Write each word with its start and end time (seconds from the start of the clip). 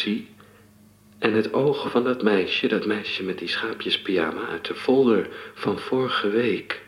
zie. 0.00 0.28
En 1.18 1.32
het 1.32 1.52
oog 1.52 1.90
van 1.90 2.04
dat 2.04 2.22
meisje, 2.22 2.68
dat 2.68 2.86
meisje 2.86 3.22
met 3.22 3.38
die 3.38 3.48
schaapjespyjama 3.48 4.46
uit 4.46 4.66
de 4.66 4.74
folder 4.74 5.28
van 5.54 5.78
vorige 5.78 6.28
week. 6.28 6.82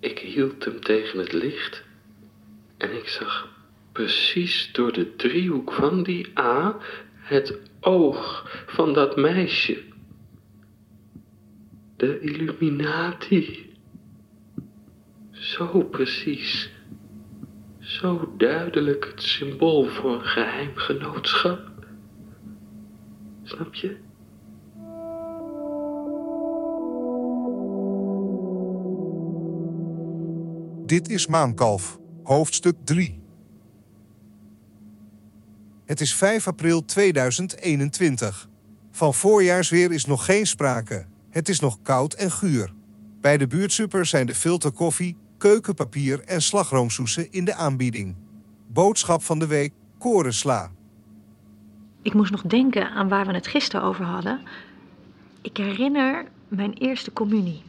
Ik 0.00 0.18
hield 0.18 0.64
hem 0.64 0.80
tegen 0.80 1.18
het 1.18 1.32
licht 1.32 1.84
en 2.76 2.96
ik 2.96 3.08
zag 3.08 3.48
precies 3.92 4.72
door 4.72 4.92
de 4.92 5.16
driehoek 5.16 5.72
van 5.72 6.02
die 6.02 6.38
A 6.38 6.78
het 7.14 7.58
oog 7.80 8.50
van 8.66 8.92
dat 8.92 9.16
meisje. 9.16 9.82
De 11.96 12.20
Illuminati. 12.20 13.72
Zo 15.30 15.82
precies. 15.82 16.70
Zo 17.84 18.34
duidelijk 18.36 19.04
het 19.04 19.22
symbool 19.22 19.86
voor 19.86 20.14
een 20.14 20.24
geheim 20.24 20.76
genootschap. 20.76 21.60
Snap 23.42 23.74
je? 23.74 23.96
Dit 30.86 31.08
is 31.08 31.26
Maankalf, 31.26 31.98
hoofdstuk 32.22 32.76
3. 32.84 33.22
Het 35.84 36.00
is 36.00 36.14
5 36.14 36.46
april 36.46 36.84
2021. 36.84 38.48
Van 38.90 39.14
voorjaarsweer 39.14 39.92
is 39.92 40.04
nog 40.04 40.24
geen 40.24 40.46
sprake. 40.46 41.06
Het 41.30 41.48
is 41.48 41.60
nog 41.60 41.82
koud 41.82 42.14
en 42.14 42.30
guur. 42.30 42.72
Bij 43.20 43.36
de 43.36 43.46
buurtsuper 43.46 44.06
zijn 44.06 44.26
de 44.26 44.34
filterkoffie, 44.34 45.16
keukenpapier 45.38 46.20
en 46.20 46.42
slagroomsoesen 46.42 47.32
in 47.32 47.44
de 47.44 47.54
aanbieding. 47.54 48.16
Boodschap 48.66 49.22
van 49.22 49.38
de 49.38 49.46
week: 49.46 49.72
korensla. 49.98 50.70
Ik 52.02 52.14
moest 52.14 52.30
nog 52.30 52.42
denken 52.42 52.90
aan 52.90 53.08
waar 53.08 53.26
we 53.26 53.32
het 53.32 53.46
gisteren 53.46 53.86
over 53.86 54.04
hadden. 54.04 54.40
Ik 55.40 55.56
herinner 55.56 56.26
mijn 56.48 56.72
eerste 56.72 57.12
communie. 57.12 57.62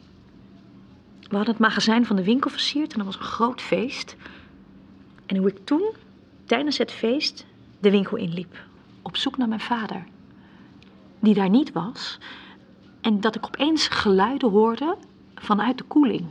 We 1.20 1.36
hadden 1.36 1.54
het 1.54 1.62
magazijn 1.62 2.06
van 2.06 2.16
de 2.16 2.24
winkel 2.24 2.50
versierd 2.50 2.92
en 2.92 2.98
dat 2.98 3.06
was 3.06 3.16
een 3.16 3.22
groot 3.22 3.60
feest. 3.62 4.16
En 5.26 5.36
hoe 5.36 5.48
ik 5.48 5.58
toen, 5.64 5.92
tijdens 6.44 6.78
het 6.78 6.92
feest, 6.92 7.46
de 7.78 7.90
winkel 7.90 8.16
inliep. 8.16 8.64
Op 9.02 9.16
zoek 9.16 9.36
naar 9.36 9.48
mijn 9.48 9.60
vader. 9.60 10.04
Die 11.20 11.34
daar 11.34 11.50
niet 11.50 11.72
was. 11.72 12.18
En 13.00 13.20
dat 13.20 13.34
ik 13.34 13.46
opeens 13.46 13.88
geluiden 13.88 14.50
hoorde 14.50 14.96
vanuit 15.34 15.78
de 15.78 15.84
koeling. 15.84 16.26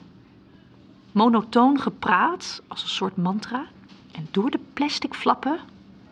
Monotoon 1.16 1.80
gepraat, 1.80 2.62
als 2.68 2.84
een 2.84 2.90
soort 2.90 3.18
mantra. 3.18 3.66
En 4.12 4.28
door 4.32 4.52
de 4.52 4.60
plastic 4.74 5.14
flappen 5.14 5.60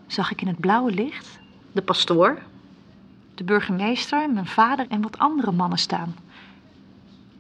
zag 0.08 0.32
ik 0.32 0.42
in 0.42 0.48
het 0.48 0.60
blauwe 0.60 0.92
licht 0.92 1.40
de 1.72 1.82
pastoor, 1.82 2.42
de 3.36 3.44
burgemeester, 3.44 4.30
mijn 4.30 4.48
vader 4.48 4.88
en 4.90 5.02
wat 5.02 5.18
andere 5.18 5.52
mannen 5.52 5.78
staan. 5.78 6.16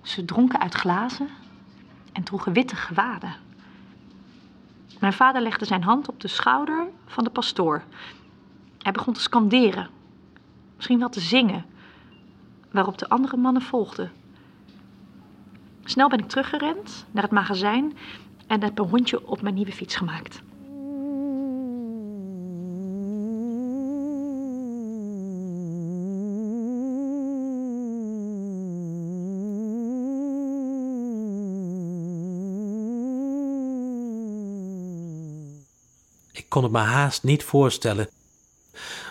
Ze 0.02 0.25
dronken 0.25 0.59
uit 0.59 0.73
glazen 0.73 1.28
en 2.11 2.23
droegen 2.23 2.53
witte 2.53 2.75
gewaden. 2.75 3.36
Mijn 5.00 5.14
vader 5.14 5.42
legde 5.42 5.66
zijn 5.66 5.83
hand 5.83 6.09
op 6.09 6.20
de 6.20 6.27
schouder 6.27 6.88
van 7.05 7.23
de 7.23 7.30
pastoor. 7.30 7.83
Hij 8.77 8.92
begon 8.92 9.14
te 9.14 9.22
skanderen, 9.22 9.89
misschien 10.75 11.00
wel 11.00 11.09
te 11.09 11.20
zingen, 11.20 11.66
waarop 12.72 12.98
de 12.98 13.09
andere 13.09 13.38
mannen 13.38 13.61
volgden. 13.61 14.11
Snel 15.86 16.09
ben 16.09 16.20
ik 16.20 16.30
teruggerend 16.30 17.06
naar 17.12 17.23
het 17.23 17.31
magazijn 17.31 17.98
en 18.48 18.64
heb 18.64 18.80
een 18.80 18.89
rondje 18.89 19.28
op 19.28 19.42
mijn 19.42 19.56
nieuwe 19.56 19.72
fiets 19.72 19.95
gemaakt. 19.95 20.42
Ik 36.32 36.45
kon 36.50 36.64
het 36.64 36.71
me 36.71 36.80
haast 36.80 37.23
niet 37.23 37.44
voorstellen. 37.44 38.08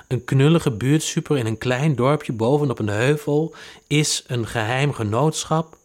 Een 0.09 0.25
knullige 0.25 0.71
buurtsuper 0.71 1.39
in 1.39 1.47
een 1.47 1.59
klein 1.59 1.94
dorpje 1.94 2.33
bovenop 2.33 2.78
een 2.78 2.89
heuvel 2.89 3.54
is 3.87 4.25
een 4.27 4.47
geheim 4.47 4.93
genootschap. 4.93 5.81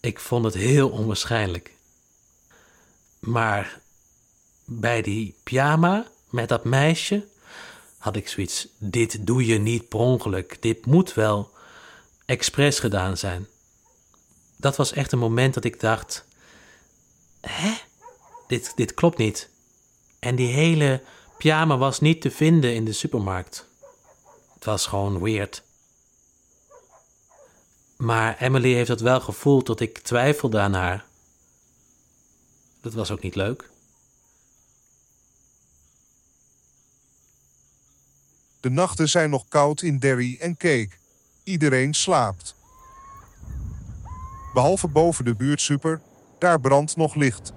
Ik 0.00 0.20
vond 0.20 0.44
het 0.44 0.54
heel 0.54 0.88
onwaarschijnlijk. 0.88 1.74
Maar 3.18 3.80
bij 4.64 5.02
die 5.02 5.34
pyjama 5.42 6.06
met 6.30 6.48
dat 6.48 6.64
meisje 6.64 7.26
had 7.98 8.16
ik 8.16 8.28
zoiets: 8.28 8.68
dit 8.78 9.26
doe 9.26 9.46
je 9.46 9.58
niet 9.58 9.88
per 9.88 9.98
ongeluk. 9.98 10.62
Dit 10.62 10.86
moet 10.86 11.14
wel 11.14 11.50
expres 12.24 12.78
gedaan 12.78 13.16
zijn. 13.16 13.46
Dat 14.56 14.76
was 14.76 14.92
echt 14.92 15.12
een 15.12 15.18
moment 15.18 15.54
dat 15.54 15.64
ik 15.64 15.80
dacht: 15.80 16.24
hè? 17.40 17.72
Dit, 18.46 18.72
dit 18.74 18.94
klopt 18.94 19.18
niet. 19.18 19.48
En 20.18 20.36
die 20.36 20.48
hele 20.48 21.02
pyjama 21.38 21.78
was 21.78 22.00
niet 22.00 22.20
te 22.20 22.30
vinden 22.30 22.74
in 22.74 22.84
de 22.84 22.92
supermarkt. 22.92 23.68
Het 24.54 24.64
was 24.64 24.86
gewoon 24.86 25.20
weird. 25.20 25.62
Maar 28.00 28.36
Emily 28.38 28.72
heeft 28.72 28.88
het 28.88 29.00
wel 29.00 29.20
gevoeld 29.20 29.66
dat 29.66 29.80
ik 29.80 29.98
twijfelde 29.98 30.58
aan 30.58 30.72
haar. 30.72 31.04
Dat 32.80 32.92
was 32.92 33.10
ook 33.10 33.22
niet 33.22 33.34
leuk. 33.34 33.68
De 38.60 38.70
nachten 38.70 39.08
zijn 39.08 39.30
nog 39.30 39.48
koud 39.48 39.82
in 39.82 39.98
Derry 39.98 40.36
en 40.40 40.56
Cake. 40.56 40.90
Iedereen 41.44 41.94
slaapt. 41.94 42.54
Behalve 44.54 44.88
boven 44.88 45.24
de 45.24 45.34
buurtsuper, 45.34 46.00
daar 46.38 46.60
brandt 46.60 46.96
nog 46.96 47.14
licht. 47.14 47.52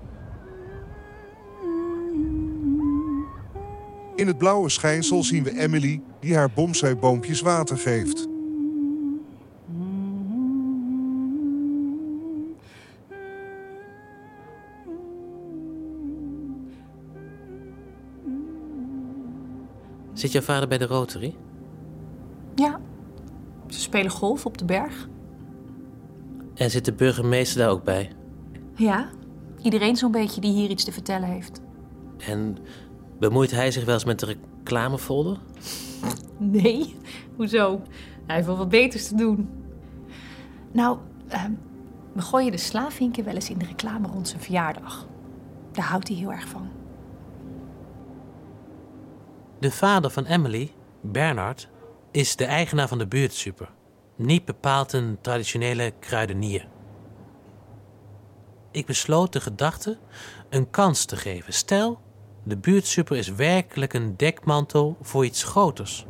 In 4.16 4.28
het 4.28 4.38
blauwe 4.38 4.70
schijnsel 4.70 5.24
zien 5.24 5.44
we 5.44 5.60
Emily 5.60 6.02
die 6.20 6.36
haar 6.36 6.52
bomseiboompjes 6.52 7.42
water 7.42 7.78
geeft. 7.78 8.31
Zit 20.13 20.31
jouw 20.31 20.41
vader 20.41 20.68
bij 20.68 20.78
de 20.78 20.85
Rotary? 20.85 21.35
Ja, 22.56 22.79
ze 23.68 23.79
spelen 23.79 24.12
golf 24.12 24.46
op 24.46 24.57
de 24.57 24.66
berg. 24.66 25.07
En 26.53 26.69
zit 26.69 26.85
de 26.85 26.94
burgemeester 26.94 27.59
daar 27.59 27.69
ook 27.69 27.84
bij? 27.84 28.12
Ja, 28.75 29.09
iedereen 29.62 29.96
zo'n 29.96 30.12
beetje 30.12 30.41
die 30.41 30.51
hier 30.51 30.69
iets 30.69 30.84
te 30.84 30.91
vertellen 30.91 31.29
heeft. 31.29 31.62
En 32.18 32.57
bemoeit 33.19 33.51
hij 33.51 33.72
zich 33.72 33.85
wel 33.85 33.94
eens 33.94 34.06
met 34.06 34.19
de 34.19 34.25
reclamefolder? 34.25 35.38
Nee, 36.38 36.95
hoezo? 37.35 37.81
Hij 38.25 38.35
heeft 38.35 38.47
wel 38.47 38.57
wat 38.57 38.69
beters 38.69 39.07
te 39.07 39.16
doen. 39.16 39.50
Nou, 40.72 40.97
ehm, 41.28 41.51
we 42.13 42.22
gooien 42.22 42.51
de 42.51 42.57
slavinken 42.57 43.24
wel 43.24 43.34
eens 43.34 43.50
in 43.50 43.57
de 43.57 43.66
reclame 43.66 44.07
rond 44.07 44.28
zijn 44.28 44.41
verjaardag. 44.41 45.07
Daar 45.72 45.85
houdt 45.85 46.07
hij 46.07 46.18
heel 46.18 46.31
erg 46.31 46.47
van. 46.47 46.69
De 49.63 49.72
vader 49.72 50.09
van 50.09 50.25
Emily, 50.25 50.74
Bernard, 51.01 51.69
is 52.12 52.35
de 52.35 52.46
eigenaar 52.46 52.88
van 52.88 52.97
de 52.97 53.07
buurtsuper. 53.07 53.69
Niet 54.16 54.46
bepaald 54.46 54.94
een 54.94 55.18
traditionele 55.22 55.94
kruidenier. 56.00 56.68
Ik 58.72 58.85
besloot 58.85 59.33
de 59.33 59.42
gedachte 59.42 59.98
een 60.50 60.69
kans 60.69 61.06
te 61.06 61.15
geven. 61.15 61.54
Stel, 61.54 62.01
de 62.44 62.57
buurtsuper 62.57 63.18
is 63.18 63.27
werkelijk 63.27 63.94
een 63.94 64.18
dekmantel 64.18 64.98
voor 65.01 65.25
iets 65.25 65.44
groters. 65.44 66.06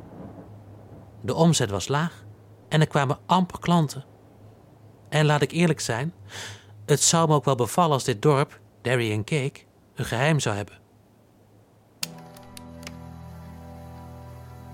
De 1.22 1.34
omzet 1.34 1.70
was 1.70 1.88
laag 1.88 2.26
en 2.70 2.82
er 2.82 2.88
kwamen 2.88 3.20
amper 3.26 3.60
klanten. 3.60 4.06
En 5.10 5.26
laat 5.26 5.42
ik 5.42 5.52
eerlijk 5.52 5.80
zijn, 5.80 6.14
het 6.86 7.02
zou 7.02 7.28
me 7.28 7.34
ook 7.34 7.46
wel 7.46 7.56
bevallen 7.56 7.94
als 7.94 8.04
dit 8.04 8.22
dorp, 8.22 8.60
Derry 8.82 9.12
en 9.12 9.24
Cake, 9.24 9.60
een 9.96 10.06
geheim 10.06 10.40
zou 10.40 10.56
hebben. 10.56 10.83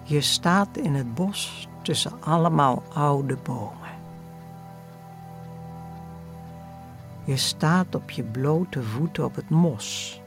Je 0.10 0.22
staat 0.22 0.78
in 0.78 0.96
het 0.96 1.16
bos 1.16 1.68
tussen 1.82 2.12
allemaal 2.24 2.84
oude 2.94 3.38
bomen. 3.44 3.90
Je 7.24 7.38
staat 7.38 7.96
op 7.96 8.10
je 8.10 8.24
blote 8.24 8.84
voeten 8.84 9.26
op 9.26 9.36
het 9.36 9.50
mos. 9.50 10.22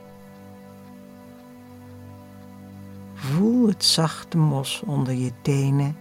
Voel 3.15 3.67
het 3.67 3.85
zachte 3.85 4.39
mos 4.39 4.83
onder 4.87 5.15
je 5.15 5.33
tenen 5.41 5.97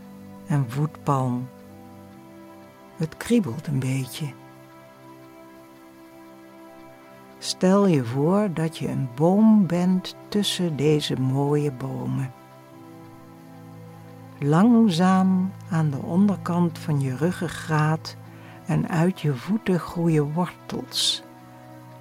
en 0.47 0.65
voetpalm. 0.69 1.47
Het 2.95 3.17
kriebelt 3.17 3.67
een 3.67 3.79
beetje. 3.79 4.33
Stel 7.39 7.87
je 7.87 8.05
voor 8.05 8.49
dat 8.53 8.77
je 8.77 8.87
een 8.87 9.09
boom 9.15 9.67
bent 9.67 10.15
tussen 10.27 10.75
deze 10.75 11.19
mooie 11.19 11.71
bomen. 11.71 12.40
Langzaam 14.43 15.51
aan 15.69 15.89
de 15.89 15.97
onderkant 15.97 16.79
van 16.79 17.01
je 17.01 17.15
ruggengraat 17.15 18.15
en 18.65 18.89
uit 18.89 19.21
je 19.21 19.35
voeten 19.35 19.79
groeien 19.79 20.33
wortels, 20.33 21.23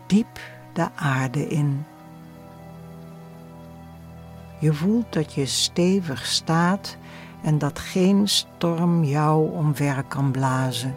diep 0.06 0.40
de 0.72 0.88
aarde 0.94 1.48
in. 1.48 1.84
Je 4.58 4.72
voelt 4.72 5.12
dat 5.12 5.34
je 5.34 5.46
stevig 5.46 6.26
staat 6.26 6.96
en 7.42 7.58
dat 7.58 7.78
geen 7.78 8.28
storm 8.28 9.04
jou 9.04 9.50
omver 9.52 10.04
kan 10.04 10.30
blazen. 10.30 10.94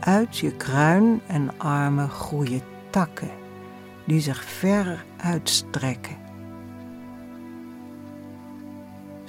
Uit 0.00 0.38
je 0.38 0.52
kruin 0.52 1.20
en 1.26 1.58
armen 1.58 2.08
groeien 2.08 2.62
takken 2.90 3.30
die 4.04 4.20
zich 4.20 4.44
ver 4.44 5.04
uitstrekken. 5.16 6.27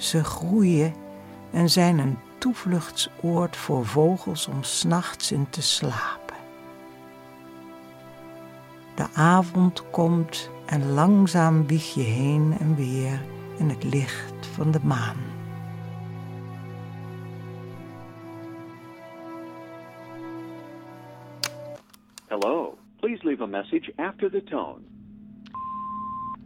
Ze 0.00 0.24
groeien 0.24 0.94
en 1.52 1.68
zijn 1.68 1.98
een 1.98 2.18
toevluchtsoord 2.38 3.56
voor 3.56 3.86
vogels 3.86 4.46
om 4.46 4.62
s'nachts 4.62 5.32
in 5.32 5.50
te 5.50 5.62
slapen. 5.62 6.36
De 8.94 9.06
avond 9.14 9.90
komt 9.90 10.50
en 10.66 10.92
langzaam 10.92 11.66
wieg 11.66 11.94
je 11.94 12.02
heen 12.02 12.56
en 12.58 12.74
weer 12.74 13.20
in 13.58 13.68
het 13.68 13.84
licht 13.84 14.46
van 14.46 14.70
de 14.70 14.80
maan. 14.82 15.16
Hello. 22.26 22.78
Please 23.00 23.24
leave 23.24 23.42
a 23.42 23.46
message 23.46 23.92
after 23.96 24.30
the 24.30 24.42
tone. 24.44 24.80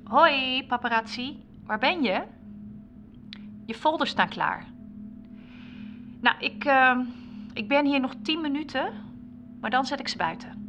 Hoi, 0.05 0.67
paparazzi. 0.67 1.37
Waar 1.67 1.79
ben 1.79 2.03
je? 2.03 2.34
Je 3.66 3.75
folders 3.75 4.11
staan 4.11 4.28
klaar. 4.28 4.66
Nou, 6.20 6.38
ik, 6.38 6.64
eh, 6.64 6.99
ik 7.52 7.69
ben 7.69 7.87
hier 7.87 8.00
nog 8.00 8.14
10 8.22 8.40
minuten, 8.40 8.93
maar 9.61 9.70
dan 9.70 9.87
zet 9.87 10.00
ik 10.00 10.08
ze 10.08 10.16
buiten. 10.16 10.62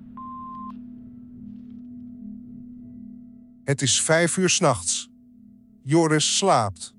Het 3.63 3.81
is 3.81 4.01
vijf 4.01 4.37
uur 4.37 4.49
s'nachts. 4.49 5.09
Joris 5.83 6.37
slaapt. 6.37 6.93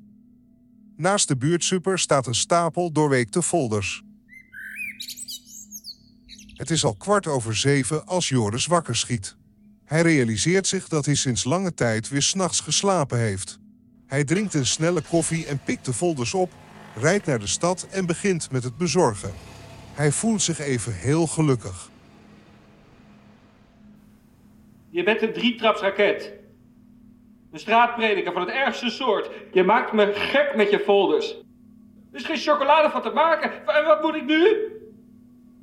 Naast 0.97 1.29
de 1.29 1.37
buurtsuper 1.37 1.99
staat 1.99 2.27
een 2.27 2.35
stapel 2.35 2.93
doorweekte 2.93 3.43
folders. 3.43 4.03
Het 6.55 6.71
is 6.71 6.85
al 6.85 6.95
kwart 6.95 7.27
over 7.27 7.57
zeven 7.57 8.07
als 8.07 8.29
Joris 8.29 8.67
wakker 8.67 8.97
schiet. 8.97 9.37
Hij 9.85 10.03
realiseert 10.03 10.67
zich 10.67 10.89
dat 10.89 11.05
hij 11.07 11.15
sinds 11.15 11.45
lange 11.45 11.75
tijd 11.75 12.09
weer 12.09 12.23
s'nachts 12.23 12.61
geslapen 12.61 13.19
heeft. 13.19 13.59
Hij 14.07 14.25
drinkt 14.25 14.55
een 14.55 14.67
snelle 14.67 15.03
koffie 15.11 15.47
en 15.47 15.61
pikt 15.65 15.85
de 15.85 15.93
folders 15.93 16.35
op, 16.35 16.53
rijdt 16.95 17.27
naar 17.27 17.39
de 17.39 17.47
stad 17.47 17.89
en 17.91 18.07
begint 18.07 18.51
met 18.51 18.65
het 18.65 18.77
bezorgen. 18.77 19.33
Hij 19.95 20.13
voelt 20.13 20.43
zich 20.43 20.59
even 20.59 20.95
heel 20.95 21.27
gelukkig. 21.27 21.91
Je 24.91 25.03
bent 25.03 25.23
een 25.23 25.33
drietrapsraket. 25.33 26.33
Een 27.53 27.59
straatprediker 27.59 28.33
van 28.33 28.41
het 28.41 28.51
ergste 28.51 28.91
soort. 28.91 29.31
Je 29.53 29.63
maakt 29.63 29.93
me 29.93 30.13
gek 30.15 30.57
met 30.57 30.71
je 30.71 30.79
folders. 30.79 31.31
Er 32.13 32.19
is 32.19 32.25
geen 32.25 32.37
chocolade 32.37 32.91
van 32.91 33.03
te 33.03 33.11
maken. 33.11 33.67
En 33.67 33.85
wat 33.85 34.03
moet 34.03 34.15
ik 34.15 34.25
nu? 34.25 34.71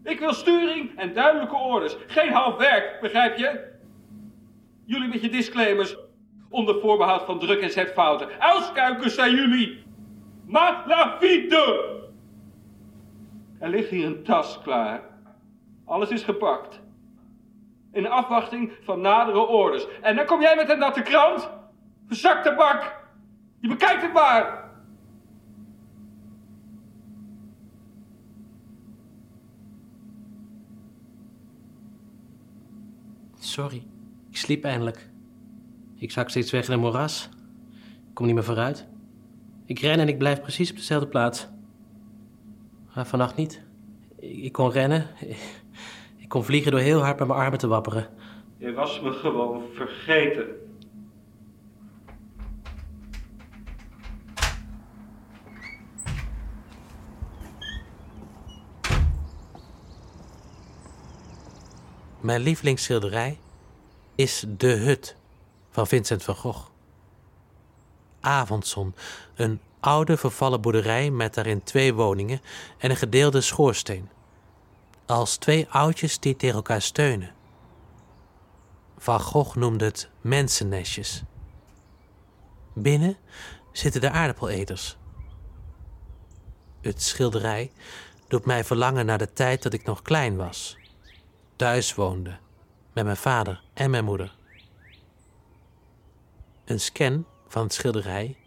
Ik 0.03 0.19
wil 0.19 0.33
sturing 0.33 0.97
en 0.97 1.13
duidelijke 1.13 1.55
orders. 1.55 1.95
Geen 2.07 2.31
half 2.31 2.57
werk, 2.57 2.97
begrijp 3.01 3.37
je? 3.37 3.71
Jullie 4.85 5.07
met 5.07 5.21
je 5.21 5.29
disclaimers. 5.29 5.95
Onder 6.53 6.79
voorbehoud 6.79 7.25
van 7.25 7.39
druk- 7.39 7.61
en 7.61 7.69
zetfouten. 7.69 8.39
Uilskuikers 8.39 9.15
zijn 9.15 9.35
jullie. 9.35 9.83
Ma 10.45 10.83
la 10.87 11.17
vide! 11.19 12.01
Er 13.59 13.69
ligt 13.69 13.89
hier 13.89 14.05
een 14.05 14.23
tas 14.23 14.59
klaar. 14.63 15.01
Alles 15.85 16.09
is 16.09 16.23
gepakt. 16.23 16.81
In 17.91 18.07
afwachting 18.07 18.71
van 18.83 19.01
nadere 19.01 19.39
orders. 19.39 19.87
En 20.01 20.15
dan 20.15 20.25
kom 20.25 20.41
jij 20.41 20.55
met 20.55 20.69
een 20.69 20.79
natte 20.79 21.01
krant? 21.01 21.49
Verzakte 22.07 22.53
bak! 22.55 22.95
Je 23.59 23.67
bekijkt 23.67 24.01
het 24.01 24.13
maar! 24.13 24.71
Sorry, 33.39 33.83
ik 34.29 34.37
sliep 34.37 34.63
eindelijk. 34.63 35.11
Ik 36.03 36.11
zak 36.11 36.29
steeds 36.29 36.51
weg 36.51 36.67
in 36.67 36.73
een 36.73 36.79
moeras. 36.79 37.29
Ik 38.09 38.13
kom 38.13 38.25
niet 38.25 38.35
meer 38.35 38.43
vooruit. 38.43 38.87
Ik 39.65 39.79
ren 39.79 39.99
en 39.99 40.07
ik 40.07 40.17
blijf 40.17 40.41
precies 40.41 40.69
op 40.69 40.75
dezelfde 40.75 41.07
plaats. 41.07 41.47
Maar 42.95 43.07
vannacht 43.07 43.35
niet. 43.35 43.61
Ik 44.19 44.51
kon 44.51 44.71
rennen. 44.71 45.07
Ik 46.17 46.29
kon 46.29 46.43
vliegen 46.43 46.71
door 46.71 46.79
heel 46.79 47.01
hard 47.03 47.19
met 47.19 47.27
mijn 47.27 47.39
armen 47.39 47.59
te 47.59 47.67
wapperen. 47.67 48.07
Je 48.57 48.73
was 48.73 49.01
me 49.01 49.11
gewoon 49.11 49.63
vergeten. 49.73 50.45
Mijn 62.21 62.41
lievelingsschilderij 62.41 63.37
is 64.15 64.45
De 64.57 64.71
Hut 64.71 65.21
van 65.73 65.87
Vincent 65.87 66.23
van 66.23 66.35
Gogh. 66.35 66.67
Avondzon, 68.19 68.95
een 69.35 69.61
oude 69.79 70.17
vervallen 70.17 70.61
boerderij 70.61 71.09
met 71.11 71.33
daarin 71.33 71.63
twee 71.63 71.93
woningen 71.93 72.41
en 72.77 72.89
een 72.89 72.95
gedeelde 72.95 73.41
schoorsteen. 73.41 74.09
Als 75.05 75.37
twee 75.37 75.67
oudjes 75.69 76.19
die 76.19 76.35
tegen 76.35 76.55
elkaar 76.55 76.81
steunen. 76.81 77.33
Van 78.97 79.19
Gogh 79.19 79.55
noemde 79.55 79.85
het 79.85 80.09
mensennestjes. 80.21 81.23
Binnen 82.73 83.17
zitten 83.71 84.01
de 84.01 84.09
aardappeleters. 84.09 84.97
Het 86.81 87.01
schilderij 87.01 87.71
doet 88.27 88.45
mij 88.45 88.63
verlangen 88.63 89.05
naar 89.05 89.17
de 89.17 89.33
tijd 89.33 89.63
dat 89.63 89.73
ik 89.73 89.85
nog 89.85 90.01
klein 90.01 90.35
was. 90.35 90.77
Thuis 91.55 91.95
woonde, 91.95 92.37
met 92.93 93.03
mijn 93.03 93.17
vader 93.17 93.63
en 93.73 93.89
mijn 93.89 94.05
moeder. 94.05 94.35
Een 96.65 96.79
scan 96.79 97.25
van 97.47 97.63
het 97.63 97.73
schilderij 97.73 98.37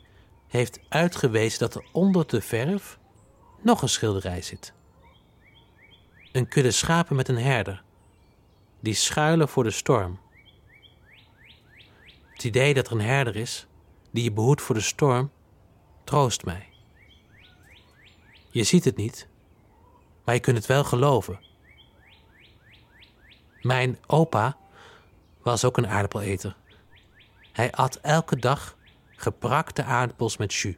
heeft 0.47 0.81
uitgewezen 0.89 1.59
dat 1.59 1.75
er 1.75 1.85
onder 1.93 2.27
de 2.27 2.41
verf 2.41 2.99
nog 3.63 3.83
een 3.83 3.89
schilderij 3.89 4.43
zit. 4.43 4.73
Een 6.33 6.49
kudde 6.49 6.71
schapen 6.71 7.17
met 7.17 7.29
een 7.29 7.39
herder, 7.39 7.83
die 8.81 8.95
schuilen 8.95 9.49
voor 9.49 9.65
de 9.65 9.71
storm. 9.71 10.19
Het 12.33 12.45
idee 12.45 12.75
dat 12.75 12.87
er 12.87 12.93
een 12.93 13.01
herder 13.01 13.37
is 13.37 13.67
die 14.11 14.25
je 14.25 14.33
behoedt 14.33 14.63
voor 14.63 14.75
de 14.75 14.81
storm, 14.81 15.31
troost 16.05 16.45
mij. 16.45 16.69
Je 18.51 18.65
ziet 18.65 18.85
het 18.85 18.97
niet, 18.97 19.29
maar 20.25 20.35
je 20.35 20.41
kunt 20.41 20.57
het 20.57 20.67
wel 20.67 20.85
geloven. 20.85 21.41
Mijn 23.63 23.99
opa 24.07 24.57
was 25.43 25.65
ook 25.65 25.77
een 25.77 25.89
aardappeleter. 25.89 26.57
Hij 27.57 27.73
at 27.73 27.99
elke 28.03 28.37
dag 28.37 28.77
geprakte 29.17 29.85
aardappels 29.85 30.37
met 30.37 30.55
jus. 30.55 30.75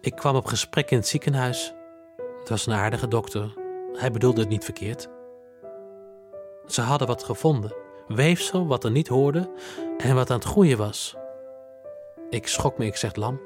Ik 0.00 0.14
kwam 0.14 0.36
op 0.36 0.46
gesprek 0.46 0.90
in 0.90 0.96
het 0.96 1.06
ziekenhuis. 1.06 1.74
Het 2.38 2.48
was 2.48 2.66
een 2.66 2.72
aardige 2.72 3.08
dokter. 3.08 3.63
Hij 3.96 4.10
bedoelde 4.10 4.40
het 4.40 4.48
niet 4.48 4.64
verkeerd. 4.64 5.08
Ze 6.66 6.80
hadden 6.80 7.08
wat 7.08 7.24
gevonden. 7.24 7.74
Weefsel 8.06 8.66
wat 8.66 8.84
er 8.84 8.90
niet 8.90 9.08
hoorde 9.08 9.50
en 9.98 10.14
wat 10.14 10.30
aan 10.30 10.38
het 10.38 10.46
groeien 10.46 10.78
was. 10.78 11.16
Ik 12.30 12.46
schrok 12.46 12.78
me, 12.78 12.86
ik 12.86 12.96
zeg 12.96 13.14
lam. 13.14 13.40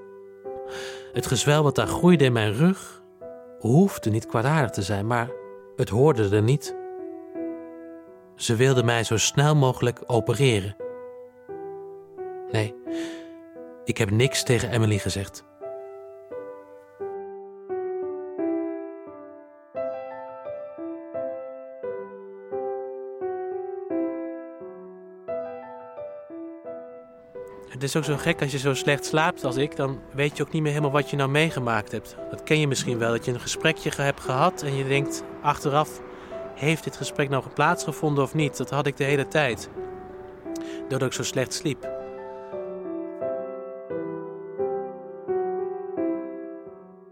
Het 1.13 1.27
gezwel 1.27 1.63
wat 1.63 1.75
daar 1.75 1.87
groeide 1.87 2.25
in 2.25 2.33
mijn 2.33 2.53
rug 2.53 3.03
hoefde 3.59 4.11
niet 4.11 4.27
kwaadaardig 4.27 4.71
te 4.71 4.83
zijn, 4.83 5.07
maar 5.07 5.31
het 5.77 5.89
hoorde 5.89 6.37
er 6.37 6.43
niet. 6.43 6.77
Ze 8.35 8.57
wilden 8.57 8.85
mij 8.85 9.05
zo 9.05 9.17
snel 9.17 9.57
mogelijk 9.57 10.01
opereren. 10.07 10.77
Nee, 12.51 12.75
ik 13.85 13.99
heb 13.99 14.11
niks 14.11 14.43
tegen 14.43 14.71
Emily 14.71 14.99
gezegd. 14.99 15.45
Het 27.79 27.87
is 27.87 27.97
ook 27.97 28.05
zo 28.05 28.17
gek 28.17 28.43
als 28.43 28.53
je 28.53 28.59
zo 28.59 28.75
slecht 28.75 29.05
slaapt 29.05 29.45
als 29.45 29.57
ik, 29.57 29.77
dan 29.77 29.99
weet 30.15 30.37
je 30.37 30.43
ook 30.43 30.53
niet 30.53 30.63
meer 30.63 30.71
helemaal 30.71 30.93
wat 30.93 31.11
je 31.11 31.17
nou 31.17 31.31
meegemaakt 31.31 31.93
hebt. 31.93 32.17
Dat 32.31 32.43
ken 32.43 32.61
je 32.61 32.69
misschien 32.69 32.99
wel, 32.99 33.11
dat 33.11 33.25
je 33.25 33.33
een 33.33 33.41
gesprekje 33.41 33.91
ge- 33.91 34.03
hebt 34.03 34.21
gehad 34.21 34.63
en 34.63 34.77
je 34.77 34.85
denkt 34.89 35.23
achteraf, 35.43 36.01
heeft 36.55 36.85
dit 36.85 36.97
gesprek 36.97 37.29
nou 37.29 37.45
plaatsgevonden 37.55 38.25
of 38.25 38.35
niet? 38.35 38.57
Dat 38.57 38.71
had 38.71 38.87
ik 38.87 38.97
de 38.97 39.05
hele 39.05 39.29
tijd. 39.29 39.69
Doordat 40.89 41.09
ik 41.09 41.13
zo 41.15 41.23
slecht 41.23 41.55
sliep. 41.55 41.89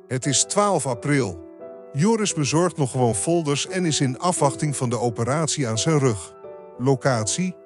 Het 0.09 0.27
is 0.27 0.45
12 0.45 0.87
april. 0.87 1.45
Joris 1.93 2.35
bezorgt 2.35 2.77
nog 2.77 2.91
gewoon 2.91 3.15
folders 3.15 3.69
en 3.69 3.85
is 3.85 4.01
in 4.01 4.19
afwachting 4.19 4.77
van 4.77 4.91
de 4.91 4.99
operatie 4.99 5.69
aan 5.69 5.79
zijn 5.79 5.99
rug. 5.99 6.35
Locatie: 6.79 7.57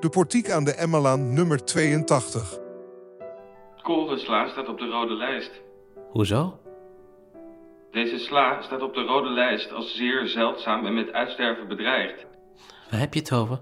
de 0.00 0.08
portiek 0.08 0.50
aan 0.50 0.64
de 0.64 0.74
Emmelaan 0.74 1.32
nummer 1.34 1.64
82. 1.64 2.58
Korensla 3.82 4.48
staat 4.48 4.68
op 4.68 4.78
de 4.78 4.86
rode 4.86 5.14
lijst. 5.14 5.62
Hoezo? 6.10 6.58
Deze 7.90 8.18
sla 8.18 8.62
staat 8.62 8.82
op 8.82 8.94
de 8.94 9.02
rode 9.02 9.28
lijst 9.28 9.72
als 9.72 9.96
zeer 9.96 10.26
zeldzaam 10.26 10.86
en 10.86 10.94
met 10.94 11.12
uitsterven 11.12 11.68
bedreigd. 11.68 12.26
Waar 12.90 13.00
heb 13.00 13.14
je 13.14 13.20
het 13.20 13.32
over? 13.32 13.60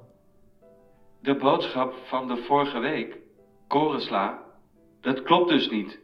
De 1.21 1.37
boodschap 1.37 1.95
van 2.05 2.29
de 2.29 2.37
vorige 2.37 2.79
week, 2.79 3.17
korensla, 3.67 4.43
dat 5.01 5.23
klopt 5.23 5.49
dus 5.49 5.71
niet. 5.71 5.99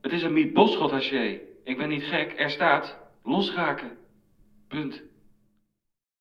Het 0.00 0.12
is 0.12 0.22
een 0.22 0.32
Miet 0.32 0.52
Boschot 0.52 0.90
haché. 0.90 1.40
Ik 1.64 1.76
ben 1.76 1.88
niet 1.88 2.04
gek, 2.04 2.34
er 2.36 2.50
staat 2.50 2.96
losraken. 3.22 3.96
Punt. 4.68 5.02